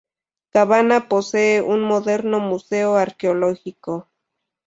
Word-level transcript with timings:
Cabana 0.49 1.07
posee 1.07 1.61
un 1.61 1.83
moderno 1.83 2.39
museo 2.39 2.95
arqueológico. 2.95 4.09